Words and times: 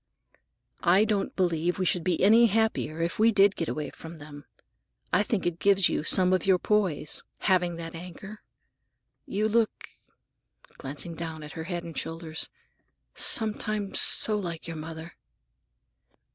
"I 0.81 1.05
don't 1.05 1.35
believe 1.35 1.77
we 1.77 1.85
should 1.85 2.03
be 2.03 2.23
any 2.23 2.47
happier 2.47 3.03
if 3.03 3.19
we 3.19 3.31
did 3.31 3.55
get 3.55 3.67
away 3.69 3.91
from 3.91 4.17
them. 4.17 4.45
I 5.13 5.21
think 5.21 5.45
it 5.45 5.59
gives 5.59 5.89
you 5.89 6.01
some 6.03 6.33
of 6.33 6.43
your 6.47 6.57
poise, 6.57 7.21
having 7.41 7.75
that 7.75 7.93
anchor. 7.93 8.41
You 9.27 9.47
look," 9.47 9.89
glancing 10.79 11.13
down 11.13 11.43
at 11.43 11.51
her 11.53 11.65
head 11.65 11.83
and 11.83 11.95
shoulders, 11.95 12.49
"sometimes 13.13 13.99
so 13.99 14.35
like 14.35 14.65
your 14.65 14.75
mother." 14.77 15.15